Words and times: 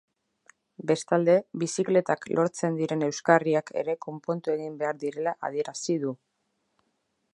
Bestalde, 0.91 1.35
bizikletak 1.63 2.25
lotzen 2.39 2.79
diren 2.81 3.07
euskarriak 3.09 3.69
ere 3.83 3.95
konpondu 4.07 4.55
egin 4.57 4.81
behar 4.81 4.99
direla 5.05 5.35
adierazi 5.51 5.99
du. 6.07 6.19